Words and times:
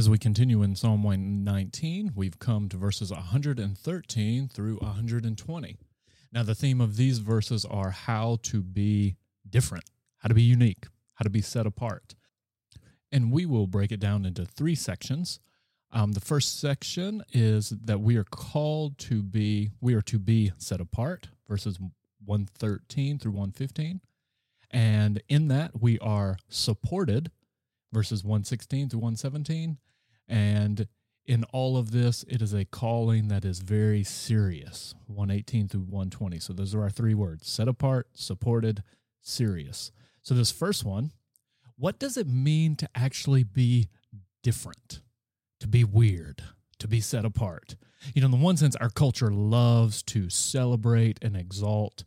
As 0.00 0.08
we 0.08 0.16
continue 0.16 0.62
in 0.62 0.76
Psalm 0.76 1.02
119, 1.02 2.12
we've 2.14 2.38
come 2.38 2.70
to 2.70 2.78
verses 2.78 3.10
113 3.12 4.48
through 4.48 4.76
120. 4.76 5.76
Now, 6.32 6.42
the 6.42 6.54
theme 6.54 6.80
of 6.80 6.96
these 6.96 7.18
verses 7.18 7.66
are 7.66 7.90
how 7.90 8.38
to 8.44 8.62
be 8.62 9.16
different, 9.46 9.84
how 10.16 10.28
to 10.28 10.34
be 10.34 10.40
unique, 10.40 10.86
how 11.16 11.24
to 11.24 11.28
be 11.28 11.42
set 11.42 11.66
apart. 11.66 12.14
And 13.12 13.30
we 13.30 13.44
will 13.44 13.66
break 13.66 13.92
it 13.92 14.00
down 14.00 14.24
into 14.24 14.46
three 14.46 14.74
sections. 14.74 15.38
Um, 15.92 16.12
the 16.12 16.20
first 16.20 16.58
section 16.58 17.22
is 17.34 17.68
that 17.68 18.00
we 18.00 18.16
are 18.16 18.24
called 18.24 18.96
to 19.00 19.22
be, 19.22 19.72
we 19.82 19.92
are 19.92 20.00
to 20.00 20.18
be 20.18 20.50
set 20.56 20.80
apart, 20.80 21.28
verses 21.46 21.78
113 22.24 23.18
through 23.18 23.32
115. 23.32 24.00
And 24.70 25.22
in 25.28 25.48
that, 25.48 25.78
we 25.78 25.98
are 25.98 26.38
supported, 26.48 27.30
verses 27.92 28.24
116 28.24 28.88
through 28.88 29.00
117. 29.00 29.76
And 30.30 30.86
in 31.26 31.44
all 31.52 31.76
of 31.76 31.90
this, 31.90 32.24
it 32.28 32.40
is 32.40 32.54
a 32.54 32.64
calling 32.64 33.28
that 33.28 33.44
is 33.44 33.58
very 33.58 34.04
serious, 34.04 34.94
118 35.08 35.68
through 35.68 35.80
120. 35.80 36.38
So 36.38 36.52
those 36.52 36.74
are 36.74 36.82
our 36.82 36.90
three 36.90 37.14
words 37.14 37.48
set 37.48 37.68
apart, 37.68 38.08
supported, 38.14 38.82
serious. 39.20 39.90
So, 40.22 40.34
this 40.34 40.50
first 40.50 40.84
one, 40.84 41.12
what 41.76 41.98
does 41.98 42.16
it 42.16 42.28
mean 42.28 42.76
to 42.76 42.88
actually 42.94 43.42
be 43.42 43.88
different, 44.42 45.00
to 45.60 45.66
be 45.66 45.82
weird, 45.82 46.42
to 46.78 46.86
be 46.86 47.00
set 47.00 47.24
apart? 47.24 47.76
You 48.14 48.22
know, 48.22 48.26
in 48.26 48.32
the 48.32 48.36
one 48.36 48.56
sense, 48.56 48.76
our 48.76 48.90
culture 48.90 49.30
loves 49.30 50.02
to 50.04 50.30
celebrate 50.30 51.18
and 51.22 51.36
exalt 51.36 52.04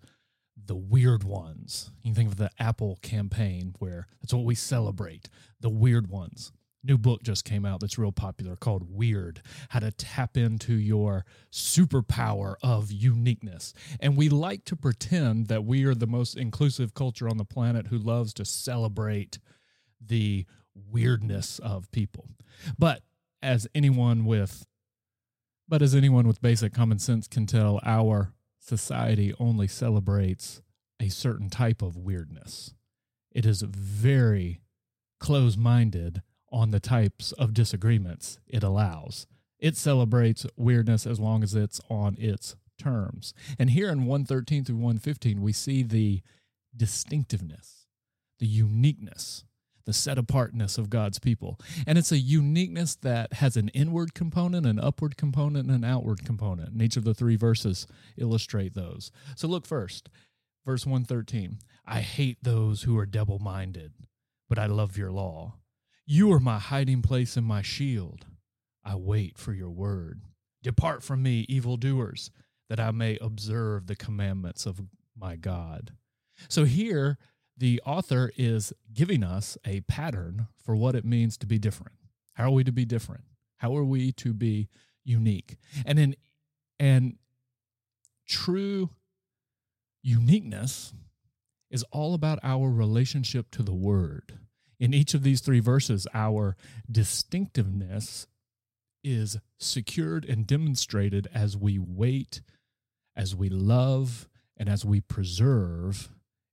the 0.66 0.76
weird 0.76 1.24
ones. 1.24 1.92
You 2.02 2.10
can 2.10 2.16
think 2.16 2.32
of 2.32 2.38
the 2.38 2.52
Apple 2.60 2.98
campaign 3.02 3.76
where 3.80 4.08
that's 4.22 4.34
what 4.34 4.46
we 4.46 4.56
celebrate 4.56 5.30
the 5.60 5.70
weird 5.70 6.08
ones. 6.08 6.52
New 6.86 6.98
book 6.98 7.24
just 7.24 7.46
came 7.46 7.66
out 7.66 7.80
that's 7.80 7.98
real 7.98 8.12
popular 8.12 8.58
called 8.58 8.84
Weird 8.90 9.42
How 9.70 9.80
to 9.80 9.92
Tap 9.92 10.36
into 10.36 10.74
Your 10.74 11.24
Superpower 11.50 12.56
of 12.62 12.92
Uniqueness. 12.92 13.74
And 14.02 14.18
we 14.18 14.28
like 14.28 14.66
to 14.66 14.76
pretend 14.76 15.48
that 15.48 15.64
we 15.64 15.86
are 15.86 15.96
the 15.96 16.08
most 16.08 16.36
inclusive 16.36 16.94
culture 16.94 17.30
on 17.30 17.38
the 17.38 17.46
planet 17.46 17.88
who 17.88 17.98
loves 17.98 18.34
to 18.34 18.46
celebrate 18.46 19.40
the 20.06 20.46
weirdness 20.76 21.60
of 21.60 21.90
people. 21.92 22.28
But 22.78 23.04
as 23.42 23.68
anyone 23.74 24.26
with 24.26 24.66
but 25.70 25.82
as 25.82 25.96
anyone 25.96 26.28
with 26.28 26.42
basic 26.42 26.74
common 26.74 27.00
sense 27.00 27.26
can 27.26 27.46
tell, 27.46 27.80
our 27.86 28.34
society 28.60 29.34
only 29.40 29.68
celebrates 29.68 30.62
a 31.00 31.08
certain 31.08 31.50
type 31.50 31.82
of 31.82 31.96
weirdness. 31.96 32.74
It 33.32 33.46
is 33.46 33.62
very 33.62 34.60
close 35.20 35.56
minded 35.56 36.22
on 36.54 36.72
the 36.72 36.80
types 36.80 37.32
of 37.34 37.54
disagreements 37.54 38.40
it 38.48 38.64
allows. 38.64 39.28
It 39.60 39.76
celebrates 39.76 40.46
weirdness 40.56 41.08
as 41.08 41.20
long 41.20 41.44
as 41.44 41.56
it's 41.56 41.82
on 41.90 42.16
its 42.20 42.56
terms. 42.78 43.34
And 43.58 43.72
here 43.72 43.90
in 43.90 44.06
113 44.06 44.64
through 44.64 44.76
115, 44.76 45.42
we 45.42 45.52
see 45.52 45.84
the 45.84 46.22
distinctiveness, 46.76 47.88
the 48.40 48.46
uniqueness, 48.46 49.46
the 49.86 49.94
set 49.94 50.18
apartness 50.18 50.78
of 50.78 50.90
God's 50.90 51.20
people. 51.20 51.60
And 51.86 51.98
it's 51.98 52.12
a 52.12 52.18
uniqueness 52.18 52.96
that 52.96 53.34
has 53.34 53.58
an 53.58 53.70
inward 53.70 54.14
component, 54.14 54.66
an 54.66 54.80
upward 54.80 55.18
component, 55.18 55.68
and 55.68 55.84
an 55.84 55.90
outward 55.90 56.26
component. 56.26 56.70
And 56.70 56.82
each 56.82 56.98
of 56.98 57.04
the 57.04 57.14
three 57.14 57.36
verses 57.36 57.88
illustrate 58.18 58.74
those. 58.74 59.12
So 59.36 59.48
look 59.48 59.66
first, 59.66 60.10
verse 60.66 60.86
113 60.86 61.60
I 61.86 62.00
hate 62.00 62.38
those 62.42 62.84
who 62.84 62.98
are 62.98 63.06
double 63.06 63.40
minded, 63.40 63.92
but 64.48 64.60
I 64.60 64.68
love 64.68 64.98
your 64.98 65.12
law. 65.12 65.56
You 66.06 66.32
are 66.34 66.40
my 66.40 66.60
hiding 66.60 67.02
place 67.02 67.38
and 67.38 67.46
my 67.46 67.62
shield. 67.62 68.26
I 68.84 68.96
wait 68.96 69.38
for 69.38 69.54
your 69.54 69.70
word. 69.70 70.22
Depart 70.62 71.02
from 71.02 71.24
me, 71.24 71.46
evildoers, 71.48 72.30
that 72.70 72.80
I 72.80 72.92
may 72.92 73.18
observe 73.22 73.88
the 73.88 73.96
commandments 73.96 74.66
of 74.66 74.82
my 75.18 75.36
God. 75.38 75.92
So 76.50 76.66
here, 76.66 77.18
the 77.58 77.82
author 77.86 78.32
is 78.36 78.74
giving 78.94 79.24
us 79.24 79.58
a 79.66 79.82
pattern 79.82 80.48
for 80.58 80.76
what 80.76 80.96
it 80.96 81.06
means 81.06 81.38
to 81.38 81.46
be 81.46 81.60
different. 81.60 81.94
How 82.34 82.46
are 82.46 82.52
we 82.52 82.64
to 82.64 82.72
be 82.72 82.86
different? 82.86 83.24
How 83.58 83.76
are 83.78 83.86
we 83.86 84.12
to 84.14 84.34
be 84.34 84.68
unique? 85.06 85.58
And 85.86 86.00
in 86.00 86.16
and 86.80 87.18
true 88.28 88.90
uniqueness 90.02 90.94
is 91.70 91.84
all 91.92 92.14
about 92.14 92.40
our 92.44 92.70
relationship 92.70 93.52
to 93.52 93.64
the 93.64 93.74
word. 93.74 94.40
In 94.84 94.94
each 94.94 95.14
of 95.14 95.24
these 95.24 95.40
three 95.40 95.62
verses, 95.62 96.08
our 96.14 96.58
distinctiveness 96.92 98.28
is 99.02 99.38
secured 99.58 100.26
and 100.26 100.46
demonstrated 100.46 101.26
as 101.34 101.56
we 101.56 101.80
wait, 101.80 102.42
as 103.16 103.34
we 103.34 103.48
love, 103.48 104.28
and 104.58 104.68
as 104.68 104.84
we 104.84 105.00
preserve 105.00 106.10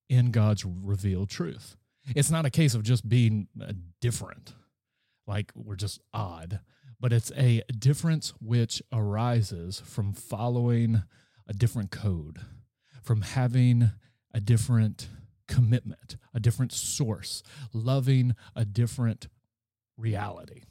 in 0.08 0.30
God's 0.30 0.64
revealed 0.64 1.28
truth. 1.28 1.76
It's 2.14 2.30
not 2.30 2.46
a 2.46 2.50
case 2.50 2.76
of 2.76 2.84
just 2.84 3.08
being 3.08 3.48
uh, 3.60 3.72
different, 4.00 4.54
like 5.26 5.50
we're 5.56 5.74
just 5.74 6.00
odd, 6.14 6.60
but 7.00 7.12
it's 7.12 7.32
a 7.36 7.64
difference 7.76 8.32
which 8.40 8.80
arises 8.92 9.82
from 9.84 10.12
following 10.12 11.02
a 11.48 11.52
different 11.52 11.90
code, 11.90 12.38
from 13.02 13.22
having 13.22 13.90
a 14.32 14.40
different 14.40 15.08
commitment, 15.50 16.16
a 16.32 16.40
different 16.40 16.72
source, 16.72 17.42
loving 17.74 18.34
a 18.56 18.64
different 18.64 19.28
reality. 19.98 20.62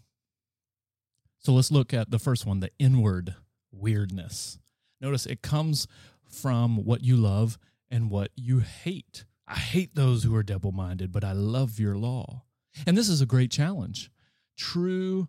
So 1.40 1.54
let's 1.54 1.72
look 1.72 1.94
at 1.94 2.10
the 2.10 2.18
first 2.18 2.46
one 2.46 2.62
the 2.62 2.72
inward 2.80 3.36
weirdness. 3.72 4.58
Notice 5.00 5.26
it 5.26 5.42
comes 5.42 5.86
from 6.24 6.84
what 6.86 7.04
you 7.04 7.16
love 7.16 7.60
and 7.92 8.10
what 8.10 8.32
you 8.36 8.60
hate. 8.60 9.26
I 9.48 9.56
hate 9.56 9.96
those 9.96 10.24
who 10.24 10.36
are 10.36 10.44
double 10.44 10.72
minded, 10.72 11.12
but 11.12 11.24
I 11.24 11.34
love 11.34 11.80
your 11.80 11.98
law. 11.98 12.44
And 12.88 12.98
this 12.98 13.10
is 13.10 13.22
a 13.22 13.26
great 13.26 13.52
challenge. 13.52 14.10
True 14.58 15.28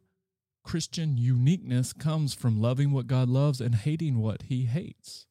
Christian 0.62 1.16
uniqueness 1.16 1.92
comes 1.92 2.34
from 2.34 2.60
loving 2.60 2.92
what 2.92 3.06
God 3.06 3.28
loves 3.28 3.60
and 3.60 3.74
hating 3.74 4.18
what 4.18 4.42
he 4.42 4.66
hates. 4.66 5.26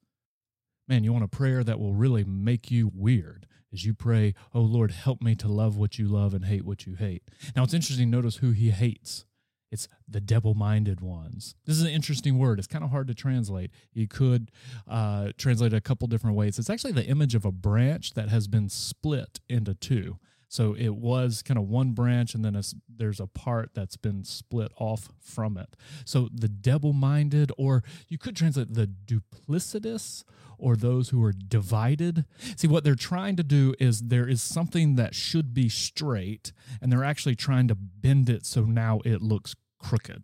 Man, 0.88 1.04
you 1.04 1.14
want 1.14 1.24
a 1.24 1.30
prayer 1.30 1.64
that 1.64 1.80
will 1.80 1.94
really 1.94 2.24
make 2.24 2.72
you 2.72 2.92
weird 2.94 3.46
as 3.74 3.86
you 3.86 3.94
pray, 3.94 4.34
Oh 4.54 4.62
Lord, 4.62 4.92
help 4.92 5.22
me 5.22 5.36
to 5.36 5.48
love 5.48 5.78
what 5.78 6.00
you 6.00 6.08
love 6.08 6.34
and 6.34 6.46
hate 6.46 6.66
what 6.66 6.86
you 6.86 6.96
hate. 6.96 7.24
Now 7.56 7.64
it's 7.64 7.74
interesting, 7.74 8.10
notice 8.10 8.38
who 8.38 8.52
he 8.52 8.72
hates. 8.72 9.26
It's 9.72 9.88
the 10.08 10.20
double 10.20 10.56
minded 10.56 11.00
ones. 11.00 11.56
This 11.66 11.76
is 11.76 11.84
an 11.84 11.90
interesting 11.90 12.40
word. 12.40 12.58
It's 12.58 12.68
kind 12.68 12.84
of 12.84 12.90
hard 12.90 13.08
to 13.08 13.14
translate. 13.14 13.70
You 13.94 14.08
could 14.08 14.50
uh, 14.88 15.30
translate 15.38 15.74
it 15.74 15.78
a 15.78 15.82
couple 15.82 16.08
different 16.08 16.36
ways. 16.36 16.58
It's 16.58 16.72
actually 16.72 16.94
the 16.94 17.06
image 17.06 17.36
of 17.36 17.46
a 17.46 17.52
branch 17.52 18.14
that 18.16 18.30
has 18.30 18.48
been 18.48 18.70
split 18.70 19.40
into 19.48 19.76
two. 19.76 20.18
So 20.50 20.74
it 20.74 20.96
was 20.96 21.44
kind 21.44 21.60
of 21.60 21.70
one 21.70 21.92
branch, 21.92 22.34
and 22.34 22.44
then 22.44 22.56
a, 22.56 22.64
there's 22.90 23.20
a 23.20 23.28
part 23.28 23.70
that's 23.76 23.98
been 23.98 24.24
split 24.24 24.72
off 24.78 25.10
from 25.22 25.58
it. 25.58 25.76
So 26.06 26.28
the 26.34 26.50
double 26.50 26.92
minded, 26.92 27.52
or 27.56 27.84
you 28.08 28.18
could 28.18 28.36
translate 28.36 28.74
the 28.74 28.88
duplicitous, 28.88 30.24
or 30.58 30.76
those 30.76 31.10
who 31.10 31.24
are 31.24 31.32
divided. 31.32 32.26
See, 32.58 32.68
what 32.68 32.84
they're 32.84 32.96
trying 32.96 33.36
to 33.38 33.44
do 33.44 33.76
is 33.80 34.02
there 34.02 34.28
is 34.28 34.42
something 34.42 34.96
that 34.96 35.14
should 35.14 35.54
be 35.54 35.70
straight, 35.70 36.52
and 36.82 36.92
they're 36.92 37.04
actually 37.04 37.36
trying 37.36 37.68
to 37.68 37.76
bend 37.76 38.28
it 38.28 38.46
so 38.46 38.64
now 38.64 39.02
it 39.06 39.22
looks 39.22 39.56
crooked. 39.80 40.24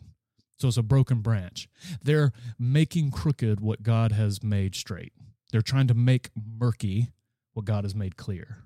So 0.57 0.69
it's 0.69 0.77
a 0.77 0.83
broken 0.83 1.19
branch. 1.19 1.69
They're 2.01 2.31
making 2.57 3.12
crooked 3.12 3.60
what 3.60 3.83
God 3.83 4.12
has 4.12 4.42
made 4.42 4.74
straight. 4.74 5.13
They're 5.51 5.62
trying 5.62 5.88
to 5.88 5.94
make 5.94 6.31
murky 6.36 7.12
what 7.54 7.66
God 7.66 7.83
has 7.83 7.94
made 7.94 8.18
clear. 8.18 8.57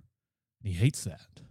He 0.64 0.72
hates 0.72 1.04
that. 1.04 1.42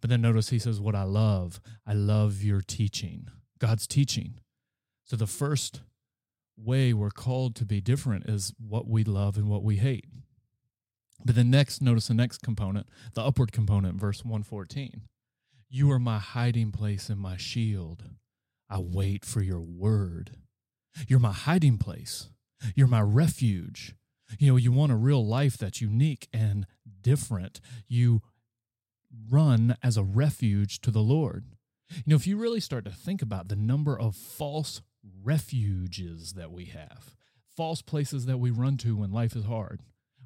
But 0.00 0.10
then 0.10 0.22
notice 0.22 0.50
he 0.50 0.58
says, 0.58 0.80
What 0.80 0.94
I 0.94 1.02
love, 1.02 1.60
I 1.86 1.92
love 1.92 2.42
your 2.42 2.60
teaching, 2.60 3.28
God's 3.58 3.86
teaching. 3.86 4.40
So 5.04 5.16
the 5.16 5.26
first 5.26 5.80
way 6.56 6.92
we're 6.92 7.10
called 7.10 7.56
to 7.56 7.64
be 7.64 7.80
different 7.80 8.26
is 8.26 8.52
what 8.58 8.86
we 8.86 9.04
love 9.04 9.36
and 9.36 9.48
what 9.48 9.64
we 9.64 9.76
hate. 9.76 10.06
But 11.24 11.34
then 11.34 11.50
next, 11.50 11.82
notice 11.82 12.08
the 12.08 12.14
next 12.14 12.42
component, 12.42 12.86
the 13.14 13.22
upward 13.22 13.52
component, 13.52 14.00
verse 14.00 14.24
114. 14.24 15.02
You 15.68 15.90
are 15.90 15.98
my 15.98 16.18
hiding 16.18 16.72
place 16.72 17.08
and 17.08 17.20
my 17.20 17.36
shield. 17.36 18.04
I 18.68 18.78
wait 18.78 19.24
for 19.24 19.42
your 19.42 19.60
word. 19.60 20.36
You're 21.06 21.18
my 21.18 21.32
hiding 21.32 21.78
place. 21.78 22.28
You're 22.74 22.86
my 22.86 23.00
refuge. 23.00 23.94
You 24.38 24.52
know, 24.52 24.56
you 24.56 24.72
want 24.72 24.92
a 24.92 24.96
real 24.96 25.24
life 25.24 25.58
that's 25.58 25.80
unique 25.80 26.28
and 26.32 26.66
different. 27.02 27.60
You 27.88 28.22
run 29.30 29.76
as 29.82 29.96
a 29.96 30.02
refuge 30.02 30.80
to 30.82 30.90
the 30.90 31.02
Lord. 31.02 31.44
You 31.90 32.02
know, 32.06 32.16
if 32.16 32.26
you 32.26 32.36
really 32.36 32.60
start 32.60 32.84
to 32.84 32.90
think 32.90 33.22
about 33.22 33.48
the 33.48 33.56
number 33.56 33.98
of 33.98 34.14
false 34.14 34.82
refuges 35.22 36.34
that 36.34 36.52
we 36.52 36.66
have, 36.66 37.16
false 37.56 37.82
places 37.82 38.26
that 38.26 38.38
we 38.38 38.50
run 38.50 38.76
to 38.78 38.96
when 38.96 39.12
life 39.12 39.34
is 39.34 39.44
hard, 39.44 39.80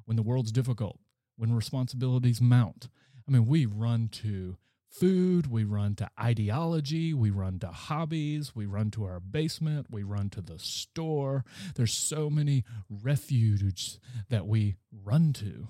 when 0.05 0.15
the 0.15 0.23
world's 0.23 0.51
difficult, 0.51 0.99
when 1.37 1.53
responsibilities 1.53 2.39
mount. 2.39 2.87
I 3.27 3.31
mean, 3.31 3.47
we 3.47 3.65
run 3.65 4.09
to 4.13 4.57
food, 4.87 5.47
we 5.47 5.63
run 5.63 5.95
to 5.95 6.09
ideology, 6.19 7.13
we 7.13 7.29
run 7.29 7.59
to 7.59 7.67
hobbies, 7.67 8.55
we 8.55 8.65
run 8.65 8.91
to 8.91 9.03
our 9.03 9.19
basement, 9.19 9.87
we 9.89 10.03
run 10.03 10.29
to 10.29 10.41
the 10.41 10.59
store. 10.59 11.43
There's 11.75 11.93
so 11.93 12.29
many 12.29 12.63
refuges 12.89 13.99
that 14.29 14.47
we 14.47 14.75
run 14.91 15.33
to. 15.33 15.67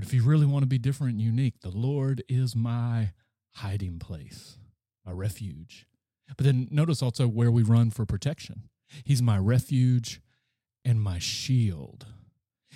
But 0.00 0.06
if 0.06 0.14
you 0.14 0.22
really 0.22 0.46
want 0.46 0.62
to 0.62 0.66
be 0.66 0.78
different 0.78 1.12
and 1.12 1.20
unique, 1.20 1.60
the 1.60 1.68
Lord 1.68 2.22
is 2.26 2.56
my 2.56 3.10
hiding 3.56 3.98
place, 3.98 4.56
my 5.04 5.12
refuge. 5.12 5.86
But 6.38 6.46
then 6.46 6.68
notice 6.70 7.02
also 7.02 7.28
where 7.28 7.50
we 7.50 7.62
run 7.62 7.90
for 7.90 8.06
protection. 8.06 8.70
He's 9.04 9.20
my 9.20 9.36
refuge 9.36 10.22
and 10.86 11.02
my 11.02 11.18
shield. 11.18 12.06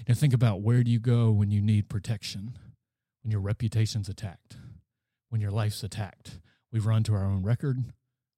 And 0.06 0.18
think 0.18 0.34
about 0.34 0.60
where 0.60 0.84
do 0.84 0.90
you 0.90 1.00
go 1.00 1.30
when 1.30 1.50
you 1.50 1.62
need 1.62 1.88
protection, 1.88 2.58
when 3.22 3.30
your 3.30 3.40
reputation's 3.40 4.10
attacked, 4.10 4.58
when 5.30 5.40
your 5.40 5.50
life's 5.50 5.82
attacked. 5.82 6.40
We 6.70 6.78
run 6.78 7.04
to 7.04 7.14
our 7.14 7.24
own 7.24 7.42
record, 7.42 7.84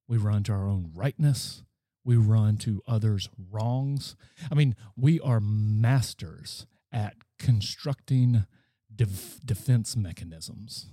we 0.07 0.15
run 0.15 0.43
to 0.43 0.53
our 0.53 0.65
own 0.65 0.91
rightness, 0.95 1.61
we 2.05 2.15
run 2.15 2.55
to 2.59 2.81
others' 2.87 3.27
wrongs. 3.51 4.15
I 4.49 4.55
mean, 4.55 4.77
we 4.95 5.19
are 5.19 5.41
masters 5.41 6.67
at 6.89 7.15
constructing 7.37 8.45
def- 8.97 9.39
defense 9.45 9.95
mechanisms, 9.95 10.87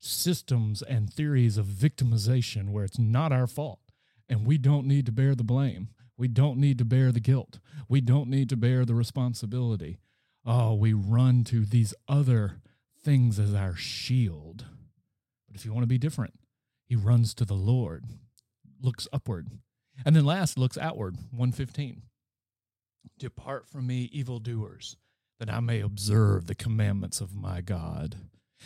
systems, 0.00 0.82
and 0.82 1.12
theories 1.12 1.56
of 1.56 1.66
victimization 1.66 2.70
where 2.70 2.84
it's 2.84 2.98
not 2.98 3.32
our 3.32 3.46
fault 3.46 3.80
and 4.28 4.46
we 4.46 4.56
don't 4.56 4.86
need 4.86 5.06
to 5.06 5.12
bear 5.12 5.34
the 5.34 5.44
blame. 5.44 5.88
We 6.16 6.28
don't 6.28 6.58
need 6.58 6.78
to 6.78 6.84
bear 6.84 7.12
the 7.12 7.20
guilt. 7.20 7.58
We 7.88 8.00
don't 8.00 8.28
need 8.28 8.48
to 8.50 8.56
bear 8.56 8.84
the 8.84 8.94
responsibility. 8.94 9.98
Oh, 10.46 10.74
we 10.74 10.92
run 10.92 11.44
to 11.44 11.64
these 11.64 11.92
other 12.08 12.60
things 13.02 13.38
as 13.38 13.54
our 13.54 13.74
shield. 13.74 14.66
But 15.48 15.56
if 15.56 15.64
you 15.64 15.72
want 15.72 15.82
to 15.82 15.88
be 15.88 15.98
different, 15.98 16.34
he 16.86 16.94
runs 16.94 17.34
to 17.34 17.44
the 17.44 17.54
Lord, 17.54 18.04
looks 18.80 19.08
upward. 19.12 19.48
And 20.04 20.14
then 20.14 20.24
last, 20.24 20.58
looks 20.58 20.78
outward, 20.78 21.16
115. 21.30 22.02
Depart 23.18 23.68
from 23.68 23.86
me, 23.86 24.08
evildoers, 24.12 24.96
that 25.40 25.50
I 25.50 25.58
may 25.58 25.80
observe 25.80 26.46
the 26.46 26.54
commandments 26.54 27.20
of 27.20 27.34
my 27.34 27.62
God. 27.62 28.16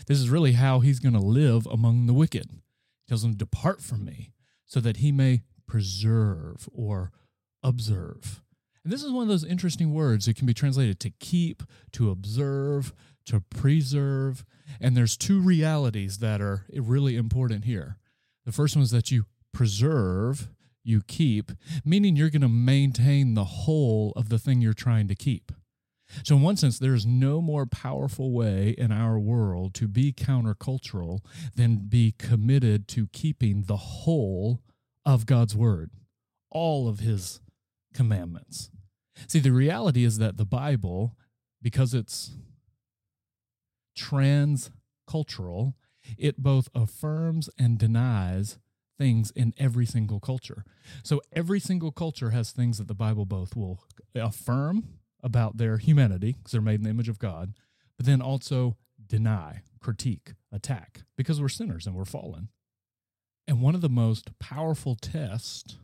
This 0.06 0.18
is 0.18 0.28
really 0.28 0.52
how 0.52 0.80
he's 0.80 0.98
going 0.98 1.14
to 1.14 1.20
live 1.20 1.66
among 1.66 2.06
the 2.06 2.12
wicked. 2.12 2.50
He 2.50 3.08
tells 3.08 3.22
them, 3.22 3.36
Depart 3.36 3.80
from 3.80 4.04
me, 4.04 4.32
so 4.66 4.80
that 4.80 4.98
he 4.98 5.12
may 5.12 5.42
preserve 5.68 6.68
or 6.72 7.12
observe. 7.62 8.42
And 8.82 8.92
this 8.92 9.04
is 9.04 9.12
one 9.12 9.22
of 9.22 9.28
those 9.28 9.44
interesting 9.44 9.94
words. 9.94 10.26
It 10.26 10.34
can 10.34 10.46
be 10.46 10.52
translated 10.52 10.98
to 11.00 11.10
keep, 11.10 11.62
to 11.92 12.10
observe, 12.10 12.92
to 13.26 13.40
preserve. 13.40 14.44
And 14.80 14.96
there's 14.96 15.16
two 15.16 15.40
realities 15.40 16.18
that 16.18 16.40
are 16.40 16.66
really 16.74 17.16
important 17.16 17.64
here. 17.64 17.98
The 18.44 18.52
first 18.52 18.74
one 18.74 18.82
is 18.82 18.90
that 18.90 19.12
you 19.12 19.26
preserve, 19.52 20.48
you 20.82 21.02
keep, 21.06 21.52
meaning 21.84 22.16
you're 22.16 22.30
going 22.30 22.42
to 22.42 22.48
maintain 22.48 23.34
the 23.34 23.44
whole 23.44 24.12
of 24.16 24.28
the 24.28 24.40
thing 24.40 24.60
you're 24.60 24.74
trying 24.74 25.06
to 25.08 25.14
keep. 25.14 25.52
So, 26.22 26.36
in 26.36 26.42
one 26.42 26.56
sense, 26.56 26.78
there 26.78 26.94
is 26.94 27.06
no 27.06 27.40
more 27.40 27.66
powerful 27.66 28.32
way 28.32 28.74
in 28.76 28.92
our 28.92 29.18
world 29.18 29.74
to 29.74 29.88
be 29.88 30.12
countercultural 30.12 31.20
than 31.56 31.86
be 31.88 32.14
committed 32.18 32.88
to 32.88 33.08
keeping 33.08 33.64
the 33.64 33.76
whole 33.76 34.62
of 35.04 35.26
God's 35.26 35.56
word, 35.56 35.90
all 36.50 36.88
of 36.88 37.00
his 37.00 37.40
commandments. 37.92 38.70
See, 39.28 39.38
the 39.40 39.52
reality 39.52 40.04
is 40.04 40.18
that 40.18 40.36
the 40.36 40.44
Bible, 40.44 41.16
because 41.62 41.94
it's 41.94 42.32
transcultural, 43.96 45.74
it 46.18 46.38
both 46.38 46.68
affirms 46.74 47.48
and 47.58 47.78
denies 47.78 48.58
things 48.98 49.30
in 49.32 49.54
every 49.58 49.86
single 49.86 50.20
culture. 50.20 50.64
So 51.02 51.20
every 51.32 51.60
single 51.60 51.92
culture 51.92 52.30
has 52.30 52.50
things 52.50 52.78
that 52.78 52.88
the 52.88 52.94
Bible 52.94 53.24
both 53.24 53.56
will 53.56 53.80
affirm 54.14 54.84
about 55.24 55.56
their 55.56 55.78
humanity, 55.78 56.36
because 56.38 56.52
they're 56.52 56.60
made 56.60 56.76
in 56.78 56.84
the 56.84 56.90
image 56.90 57.08
of 57.08 57.18
God, 57.18 57.54
but 57.96 58.06
then 58.06 58.20
also 58.22 58.76
deny, 59.04 59.62
critique, 59.80 60.34
attack, 60.52 61.02
because 61.16 61.40
we're 61.40 61.48
sinners 61.48 61.86
and 61.86 61.96
we're 61.96 62.04
fallen. 62.04 62.48
And 63.48 63.60
one 63.60 63.74
of 63.74 63.80
the 63.80 63.88
most 63.88 64.38
powerful 64.38 64.94
tests 64.94 65.76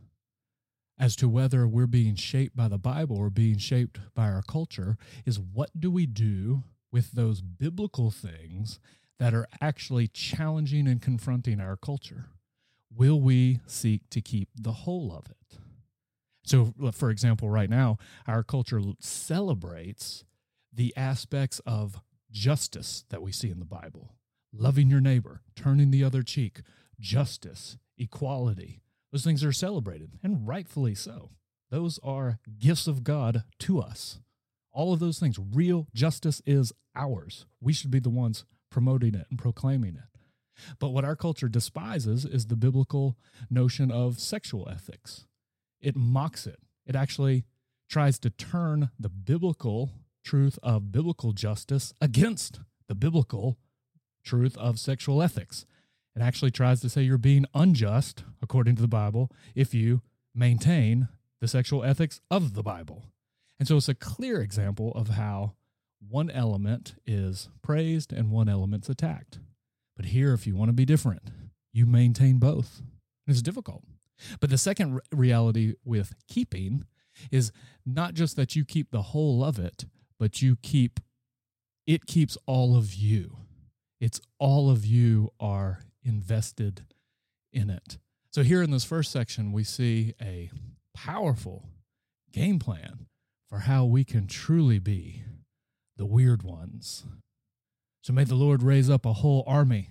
as 0.99 1.15
to 1.15 1.27
whether 1.27 1.67
we're 1.67 1.87
being 1.87 2.15
shaped 2.15 2.55
by 2.55 2.67
the 2.67 2.77
Bible 2.77 3.17
or 3.17 3.29
being 3.29 3.57
shaped 3.57 3.99
by 4.13 4.29
our 4.29 4.43
culture 4.43 4.97
is 5.25 5.39
what 5.39 5.69
do 5.79 5.89
we 5.89 6.05
do 6.05 6.63
with 6.91 7.11
those 7.11 7.41
biblical 7.41 8.11
things 8.11 8.79
that 9.17 9.33
are 9.33 9.47
actually 9.59 10.07
challenging 10.07 10.87
and 10.87 11.01
confronting 11.01 11.59
our 11.59 11.75
culture? 11.75 12.25
Will 12.95 13.19
we 13.21 13.61
seek 13.65 14.09
to 14.09 14.21
keep 14.21 14.49
the 14.55 14.71
whole 14.71 15.11
of 15.11 15.29
it? 15.29 15.57
So, 16.43 16.73
for 16.91 17.09
example, 17.11 17.49
right 17.49 17.69
now, 17.69 17.97
our 18.27 18.43
culture 18.43 18.81
celebrates 18.99 20.23
the 20.73 20.93
aspects 20.97 21.59
of 21.65 21.99
justice 22.31 23.03
that 23.09 23.21
we 23.21 23.31
see 23.31 23.49
in 23.49 23.59
the 23.59 23.65
Bible 23.65 24.15
loving 24.53 24.89
your 24.89 24.99
neighbor, 24.99 25.41
turning 25.55 25.91
the 25.91 26.03
other 26.03 26.23
cheek, 26.23 26.61
justice, 26.99 27.77
equality, 27.97 28.81
those 29.11 29.23
things 29.23 29.43
are 29.43 29.51
celebrated, 29.51 30.11
and 30.23 30.47
rightfully 30.47 30.95
so. 30.95 31.31
Those 31.69 31.99
are 32.03 32.39
gifts 32.59 32.87
of 32.87 33.03
God 33.03 33.43
to 33.59 33.79
us. 33.79 34.19
All 34.71 34.93
of 34.93 34.99
those 34.99 35.19
things, 35.19 35.37
real 35.37 35.87
justice 35.93 36.41
is 36.45 36.71
ours. 36.95 37.45
We 37.59 37.73
should 37.73 37.91
be 37.91 37.99
the 37.99 38.09
ones 38.09 38.45
promoting 38.69 39.15
it 39.15 39.27
and 39.29 39.37
proclaiming 39.37 39.95
it. 39.95 40.19
But 40.79 40.89
what 40.89 41.05
our 41.05 41.15
culture 41.15 41.49
despises 41.49 42.23
is 42.23 42.47
the 42.47 42.55
biblical 42.55 43.17
notion 43.49 43.91
of 43.91 44.19
sexual 44.19 44.69
ethics. 44.69 45.25
It 45.81 45.95
mocks 45.95 46.45
it. 46.45 46.59
It 46.85 46.95
actually 46.95 47.45
tries 47.89 48.19
to 48.19 48.29
turn 48.29 48.89
the 48.99 49.09
biblical 49.09 49.91
truth 50.23 50.59
of 50.61 50.91
biblical 50.91 51.33
justice 51.33 51.93
against 51.99 52.59
the 52.87 52.95
biblical 52.95 53.57
truth 54.23 54.55
of 54.57 54.79
sexual 54.79 55.21
ethics. 55.21 55.65
It 56.15 56.21
actually 56.21 56.51
tries 56.51 56.81
to 56.81 56.89
say 56.89 57.01
you're 57.01 57.17
being 57.17 57.45
unjust, 57.53 58.23
according 58.41 58.75
to 58.75 58.81
the 58.81 58.87
Bible, 58.87 59.31
if 59.55 59.73
you 59.73 60.01
maintain 60.35 61.07
the 61.39 61.47
sexual 61.47 61.83
ethics 61.83 62.21
of 62.29 62.53
the 62.53 62.63
Bible. 62.63 63.05
And 63.59 63.67
so 63.67 63.77
it's 63.77 63.89
a 63.89 63.95
clear 63.95 64.41
example 64.41 64.91
of 64.93 65.09
how 65.09 65.53
one 66.07 66.29
element 66.29 66.95
is 67.05 67.49
praised 67.61 68.11
and 68.11 68.31
one 68.31 68.49
element's 68.49 68.89
attacked. 68.89 69.39
But 69.95 70.05
here, 70.07 70.33
if 70.33 70.47
you 70.47 70.55
want 70.55 70.69
to 70.69 70.73
be 70.73 70.85
different, 70.85 71.23
you 71.73 71.85
maintain 71.85 72.37
both. 72.37 72.81
It's 73.27 73.41
difficult. 73.41 73.83
But 74.39 74.49
the 74.49 74.57
second 74.57 75.01
reality 75.11 75.75
with 75.83 76.13
keeping 76.27 76.85
is 77.31 77.51
not 77.85 78.13
just 78.13 78.35
that 78.35 78.55
you 78.55 78.65
keep 78.65 78.91
the 78.91 79.01
whole 79.01 79.43
of 79.43 79.59
it, 79.59 79.85
but 80.19 80.41
you 80.41 80.55
keep 80.61 80.99
it 81.87 82.05
keeps 82.05 82.37
all 82.45 82.77
of 82.77 82.93
you. 82.93 83.37
It's 83.99 84.21
all 84.39 84.69
of 84.69 84.85
you 84.85 85.31
are 85.39 85.81
invested 86.03 86.85
in 87.51 87.69
it. 87.69 87.97
So, 88.31 88.43
here 88.43 88.61
in 88.61 88.71
this 88.71 88.85
first 88.85 89.11
section, 89.11 89.51
we 89.51 89.63
see 89.63 90.13
a 90.21 90.49
powerful 90.95 91.69
game 92.31 92.59
plan 92.59 93.07
for 93.49 93.59
how 93.59 93.85
we 93.85 94.03
can 94.03 94.27
truly 94.27 94.79
be 94.79 95.23
the 95.97 96.05
weird 96.05 96.43
ones. 96.43 97.03
So, 98.03 98.13
may 98.13 98.23
the 98.23 98.35
Lord 98.35 98.63
raise 98.63 98.89
up 98.89 99.05
a 99.05 99.13
whole 99.13 99.43
army 99.45 99.89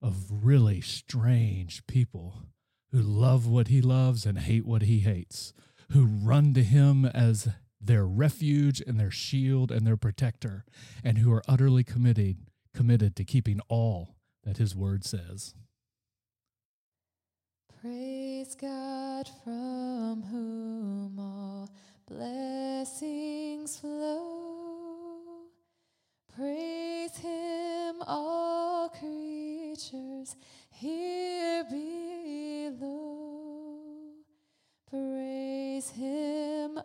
of 0.00 0.24
really 0.30 0.80
strange 0.80 1.86
people 1.86 2.46
who 2.94 3.02
love 3.02 3.48
what 3.48 3.66
he 3.66 3.82
loves 3.82 4.24
and 4.24 4.38
hate 4.38 4.64
what 4.64 4.82
he 4.82 5.00
hates, 5.00 5.52
who 5.90 6.04
run 6.04 6.54
to 6.54 6.62
him 6.62 7.04
as 7.04 7.48
their 7.80 8.06
refuge 8.06 8.80
and 8.86 9.00
their 9.00 9.10
shield 9.10 9.72
and 9.72 9.84
their 9.84 9.96
protector, 9.96 10.64
and 11.02 11.18
who 11.18 11.32
are 11.32 11.42
utterly 11.48 11.82
committed 11.82 12.36
committed 12.72 13.16
to 13.16 13.24
keeping 13.24 13.58
all 13.68 14.14
that 14.44 14.58
his 14.58 14.76
word 14.76 15.04
says. 15.04 15.54
Praise 17.80 18.54
God 18.54 19.28
from 19.42 20.22
whom 20.30 21.18
all 21.18 21.68
blessings 22.06 23.13
Praise 35.84 35.96
him 35.96 36.78